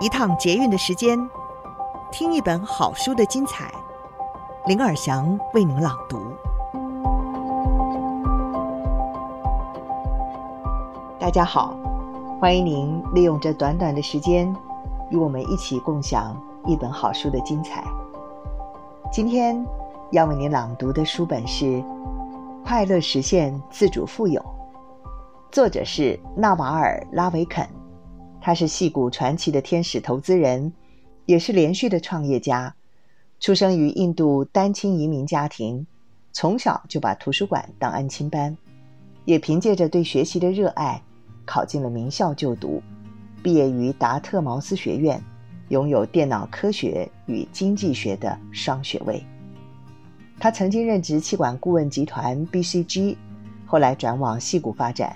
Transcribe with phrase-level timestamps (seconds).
[0.00, 1.18] 一趟捷运的时间，
[2.12, 3.68] 听一本好书的精彩。
[4.66, 6.20] 林尔祥为您朗读。
[11.18, 11.76] 大家好，
[12.40, 14.54] 欢迎您利用这短短的时间，
[15.10, 17.82] 与我们一起共享一本好书的精彩。
[19.10, 19.66] 今天
[20.12, 21.64] 要为您朗读的书本是
[22.64, 24.40] 《快乐实现自主富有》，
[25.50, 27.68] 作者是纳瓦尔·拉维肯。
[28.48, 30.72] 他是矽谷传奇的天使投资人，
[31.26, 32.74] 也是连续的创业家。
[33.40, 35.86] 出生于印度单亲移民家庭，
[36.32, 38.56] 从小就把图书馆当安亲班，
[39.26, 40.98] 也凭借着对学习的热爱，
[41.44, 42.82] 考进了名校就读，
[43.42, 45.22] 毕业于达特茅斯学院，
[45.68, 49.22] 拥有电脑科学与经济学的双学位。
[50.40, 53.14] 他曾经任职气管顾问集团 BCG，
[53.66, 55.14] 后来转往矽谷发展，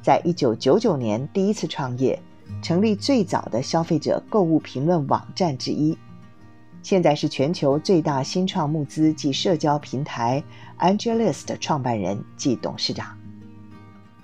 [0.00, 2.16] 在一九九九年第一次创业。
[2.60, 5.96] 成立最早的消费者购物评论网站之一，
[6.82, 10.42] 现在是全球最大新创募资及社交平台
[10.78, 13.16] AngelList 的创办人及董事长。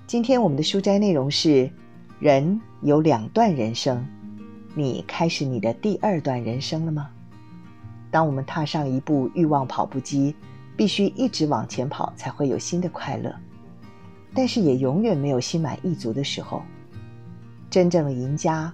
[0.06, 1.70] 今天我们的书斋内容是：
[2.18, 4.06] 人有两段人生，
[4.74, 7.08] 你开始你的第二段人生了吗？
[8.10, 10.34] 当我们踏上一部欲望跑步机，
[10.77, 13.34] 必须一直往前跑才会有新的快乐，
[14.34, 16.62] 但是也永远没有心满意足的时候。
[17.75, 18.72] 真正的赢家，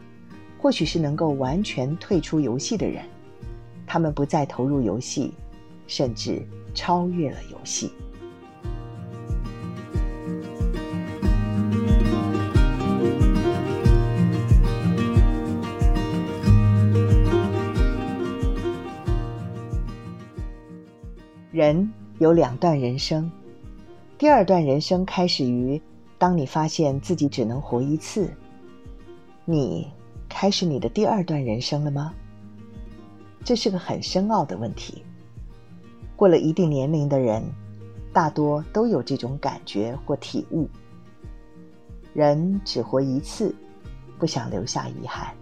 [0.59, 3.03] 或许是能够完全退出游戏的人，
[3.87, 5.33] 他们不再投入游戏，
[5.87, 7.91] 甚至超越了游戏。
[21.51, 23.33] 人有两段人生，
[24.19, 25.81] 第二段人生开始于
[26.19, 28.29] 当你发现自己只能活一次。
[29.51, 29.91] 你
[30.29, 32.15] 开始你的第二段人生了吗？
[33.45, 35.03] 这是个很深奥的问题。
[36.15, 37.43] 过了一定年龄的人，
[38.13, 40.69] 大多都有这种感觉或体悟。
[42.15, 43.53] 人只活一次，
[44.21, 45.35] 不想留下遗憾。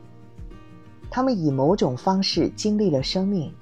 [1.11, 3.53] 他们以某种方式经历了生命，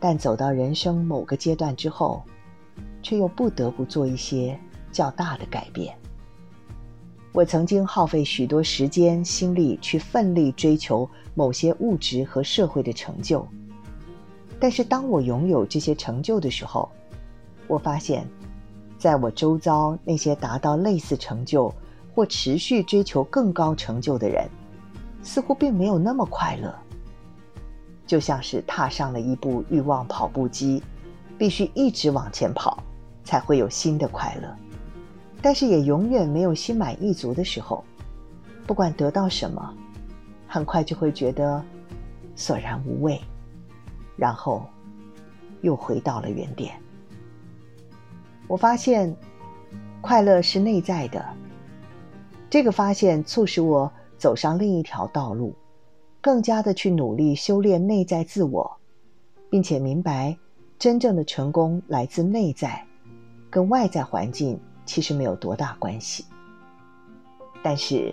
[0.00, 2.20] 但走到人生某个阶段之后，
[3.00, 4.58] 却又不得不做一些
[4.90, 5.96] 较大的改变。
[7.32, 13.46] 我曾经耗费许多时间心力去奋力追求某些物质和社会的成就，
[14.58, 16.90] 但是当我拥有这些成就的时候，
[17.68, 18.26] 我发现，
[18.98, 21.72] 在我周遭那些达到类似成就
[22.12, 24.48] 或持续追求更高成就的人，
[25.22, 26.74] 似乎并没有那么快乐。
[28.08, 30.82] 就像是踏上了一部欲望跑步机，
[31.38, 32.82] 必须一直往前跑，
[33.22, 34.52] 才会有新的快乐。
[35.42, 37.82] 但是也永远没有心满意足的时候，
[38.66, 39.74] 不管得到什么，
[40.46, 41.62] 很快就会觉得
[42.36, 43.20] 索然无味，
[44.16, 44.62] 然后
[45.62, 46.74] 又回到了原点。
[48.46, 49.14] 我发现，
[50.00, 51.24] 快乐是内在的。
[52.50, 55.54] 这个发现促使我走上另一条道路，
[56.20, 58.70] 更加的去努力修炼内在自我，
[59.48, 60.36] 并且明白，
[60.78, 62.84] 真正的成功来自内在，
[63.48, 64.60] 跟外在环境。
[64.90, 66.24] 其实没有多大关系，
[67.62, 68.12] 但是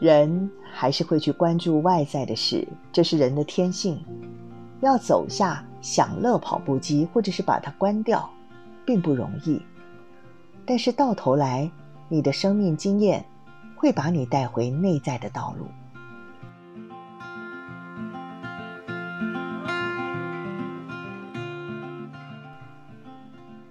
[0.00, 4.02] 人还是会去关注外在的事，这是人的天性。
[4.80, 8.30] 要走下享乐跑步机，或者是把它关掉，
[8.86, 9.60] 并不容易。
[10.64, 11.70] 但是到头来，
[12.08, 13.22] 你的生命经验
[13.76, 15.66] 会把你带回内在的道路。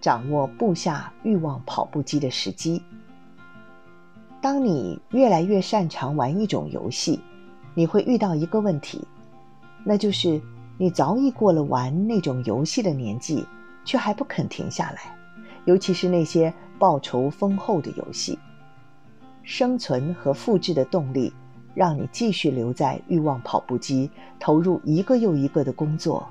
[0.01, 2.81] 掌握布下欲望跑步机的时机。
[4.41, 7.19] 当你越来越擅长玩一种游戏，
[7.73, 9.05] 你会遇到一个问题，
[9.83, 10.41] 那就是
[10.77, 13.45] 你早已过了玩那种游戏的年纪，
[13.83, 15.17] 却还不肯停下来。
[15.65, 18.39] 尤其是那些报酬丰厚的游戏，
[19.43, 21.33] 生存和复制的动力，
[21.75, 24.09] 让你继续留在欲望跑步机，
[24.39, 26.25] 投入一个又一个的工作。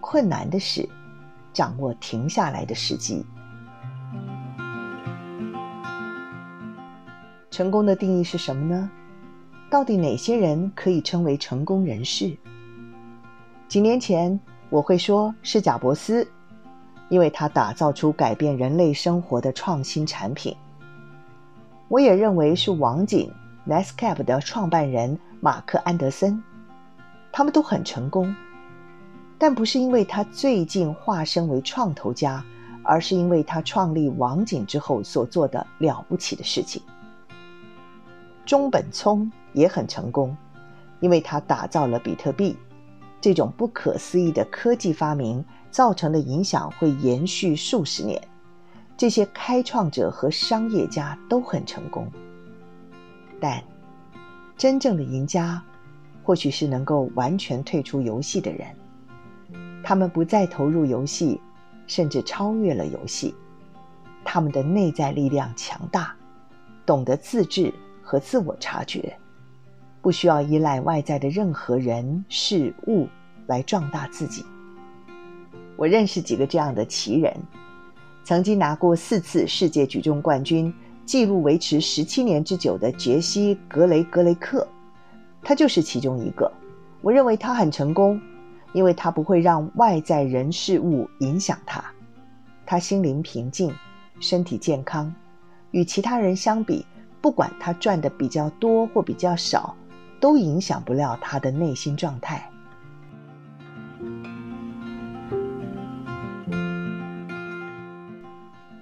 [0.00, 0.86] 困难的是，
[1.52, 3.24] 掌握停下来的时机。
[7.50, 8.90] 成功的定义是什么呢？
[9.70, 12.36] 到底哪些人可以称为成功人士？
[13.68, 14.38] 几年前
[14.68, 16.26] 我会说是贾伯斯，
[17.08, 20.56] 因为他打造出改变人类生活的创新产品。
[21.88, 23.30] 我也认为是网景
[23.66, 26.42] Netscape 的创办人马克安德森，
[27.30, 28.34] 他们都很成功。
[29.40, 32.44] 但不是因为他最近化身为创投家，
[32.82, 36.82] 而是因为他创立网景之后所做的了不起的事情。
[38.44, 40.36] 中本聪也很成功，
[41.00, 42.54] 因为他打造了比特币，
[43.18, 48.20] 这种不可思议的科技发明造成的影响会延续数十年。
[48.94, 52.06] 这些开创者和商业家都很成功，
[53.40, 53.64] 但
[54.58, 55.62] 真正的赢家，
[56.22, 58.66] 或许是能够完全退出游戏的人。
[59.82, 61.40] 他们不再投入游戏，
[61.86, 63.34] 甚至超越了游戏。
[64.24, 66.14] 他们的内在力量强大，
[66.84, 67.72] 懂得自制
[68.02, 69.16] 和自我察觉，
[70.02, 73.08] 不需要依赖外在的任何人事物
[73.46, 74.44] 来壮大自己。
[75.76, 77.34] 我认识几个这样的奇人。
[78.22, 80.72] 曾经拿过四次世界举重冠军，
[81.06, 84.68] 纪录维持十七年之久的杰西·格雷格雷克，
[85.42, 86.52] 他就是其中一个。
[87.00, 88.20] 我认为他很成功，
[88.72, 91.84] 因为他不会让外在人事物影响他。
[92.64, 93.74] 他心灵平静，
[94.20, 95.12] 身体健康，
[95.72, 96.86] 与其他人相比，
[97.20, 99.74] 不管他赚的比较多或比较少，
[100.20, 102.48] 都影响不了他的内心状态。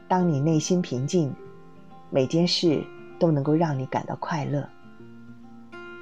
[0.06, 1.32] 当你内心平静，
[2.10, 2.82] 每件事
[3.18, 4.66] 都能够让你感到快乐。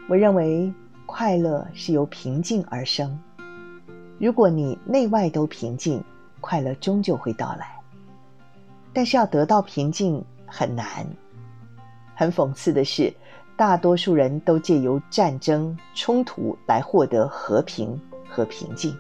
[0.09, 0.73] 我认为
[1.07, 3.19] 快乐是由平静而生。
[4.19, 6.03] 如果你内外都平静，
[6.41, 7.77] 快乐终究会到来。
[8.93, 11.07] 但是要得到平静很难。
[12.15, 13.13] 很讽刺的是，
[13.57, 18.97] 大多数人都借由战争冲突来获得和平和平静。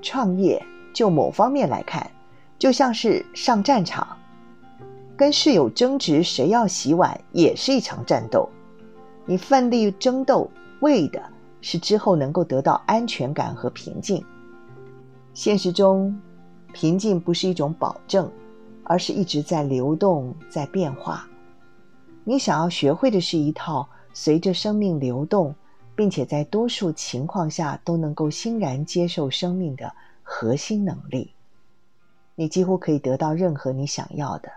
[0.00, 0.60] 创业
[0.92, 2.10] 就某方面来看，
[2.58, 4.16] 就像是上战场，
[5.16, 8.48] 跟室友争执谁要洗碗，也是一场战斗。
[9.24, 10.50] 你奋力争斗，
[10.80, 11.22] 为的
[11.62, 14.22] 是之后能够得到安全感和平静。
[15.32, 16.14] 现实中，
[16.74, 18.30] 平静不是一种保证，
[18.84, 21.26] 而是一直在流动，在变化。
[22.24, 25.54] 你想要学会的是一套随着生命流动，
[25.96, 29.92] 并且在多数情况下都能够欣然接受生命的
[30.22, 31.32] 核心能力。
[32.34, 34.50] 你几乎可以得到任何你想要的，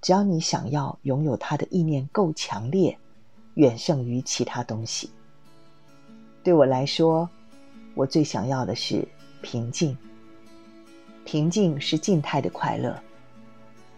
[0.00, 2.98] 只要你想要拥有它的意念够强烈，
[3.54, 5.10] 远胜于其他东西。
[6.46, 7.28] 对我来说，
[7.96, 9.04] 我最想要的是
[9.42, 9.98] 平静。
[11.24, 12.96] 平静是静态的快乐，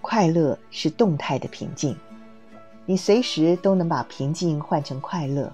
[0.00, 1.94] 快乐是动态的平静。
[2.86, 5.52] 你随时都能把平静换成快乐，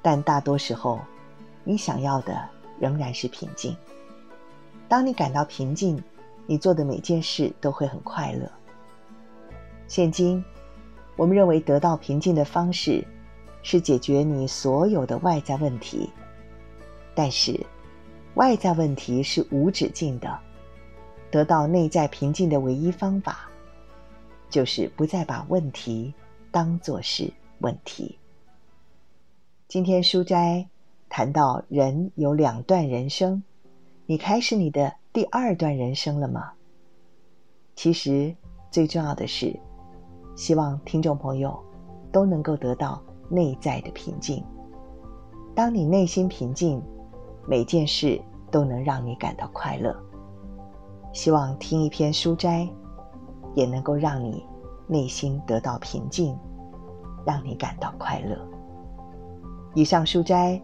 [0.00, 1.00] 但大多时候，
[1.64, 3.76] 你想要的仍然是平静。
[4.86, 6.00] 当你感到平静，
[6.46, 8.48] 你做的每件事都会很快乐。
[9.88, 10.44] 现今，
[11.16, 13.04] 我们认为得到平静的方式
[13.64, 16.08] 是解决你所有的外在问题，
[17.16, 17.58] 但是
[18.34, 20.38] 外在问题是无止境的。
[21.32, 23.50] 得到内在平静的唯一方法，
[24.48, 26.14] 就是不再把问题
[26.52, 27.28] 当作是
[27.58, 28.16] 问题。
[29.66, 30.68] 今天书斋
[31.08, 33.42] 谈到人有两段人生，
[34.06, 34.94] 你开始你的。
[35.12, 36.52] 第二段人生了吗？
[37.76, 38.34] 其实
[38.68, 39.54] 最重要的是，
[40.34, 41.56] 希望听众朋友
[42.10, 43.00] 都能够得到
[43.34, 44.42] 内在的平静。
[45.54, 46.80] 当你内心平静，
[47.46, 48.20] 每件事
[48.50, 49.94] 都能让你感到快乐。
[51.12, 52.68] 希望听一篇书斋，
[53.54, 54.44] 也能够让你
[54.86, 56.36] 内心得到平静，
[57.26, 58.36] 让你感到快乐。
[59.74, 60.60] 以上书斋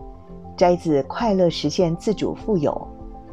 [0.56, 2.72] 摘自《快乐实现自主富有》。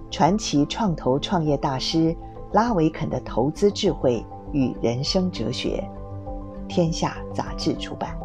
[0.09, 2.15] 传奇创投创业大师
[2.53, 5.83] 拉维肯的投资智慧与人生哲学，
[6.69, 8.17] 天下杂志出版。